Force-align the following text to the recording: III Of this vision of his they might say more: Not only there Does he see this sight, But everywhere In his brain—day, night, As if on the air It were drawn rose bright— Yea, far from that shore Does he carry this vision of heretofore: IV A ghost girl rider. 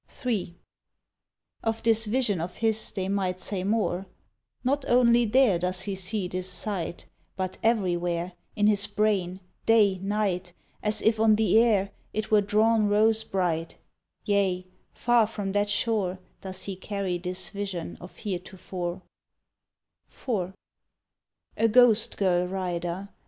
III 0.25 0.55
Of 1.61 1.83
this 1.83 2.07
vision 2.07 2.41
of 2.41 2.55
his 2.55 2.89
they 2.91 3.07
might 3.07 3.39
say 3.39 3.63
more: 3.63 4.07
Not 4.63 4.83
only 4.89 5.25
there 5.25 5.59
Does 5.59 5.83
he 5.83 5.93
see 5.93 6.27
this 6.27 6.49
sight, 6.49 7.05
But 7.35 7.59
everywhere 7.61 8.33
In 8.55 8.65
his 8.65 8.87
brain—day, 8.87 9.99
night, 9.99 10.53
As 10.81 11.03
if 11.03 11.19
on 11.19 11.35
the 11.35 11.59
air 11.59 11.91
It 12.13 12.31
were 12.31 12.41
drawn 12.41 12.87
rose 12.87 13.23
bright— 13.23 13.77
Yea, 14.25 14.65
far 14.91 15.27
from 15.27 15.51
that 15.51 15.69
shore 15.69 16.17
Does 16.41 16.63
he 16.63 16.75
carry 16.75 17.19
this 17.19 17.49
vision 17.49 17.95
of 18.01 18.17
heretofore: 18.17 19.03
IV 20.09 20.53
A 21.57 21.67
ghost 21.67 22.17
girl 22.17 22.47
rider. 22.47 23.09